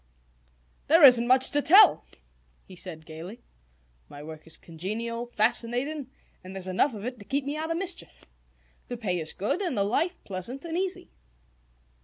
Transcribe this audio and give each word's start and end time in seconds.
"There 0.87 1.03
isn't 1.03 1.27
much 1.27 1.51
to 1.51 1.61
tell," 1.61 2.05
he 2.65 2.75
said 2.75 3.05
gaily. 3.05 3.43
"My 4.09 4.23
work 4.23 4.47
is 4.47 4.57
congenial, 4.57 5.27
fascinating, 5.27 6.09
and 6.43 6.55
there's 6.55 6.67
enough 6.67 6.95
of 6.95 7.05
it 7.05 7.19
to 7.19 7.25
keep 7.25 7.45
me 7.45 7.55
out 7.55 7.69
of 7.69 7.77
mischief. 7.77 8.25
The 8.87 8.97
pay 8.97 9.19
is 9.19 9.33
good, 9.33 9.61
and 9.61 9.77
the 9.77 9.83
life 9.83 10.17
pleasant 10.23 10.65
and 10.65 10.75
easy." 10.75 11.11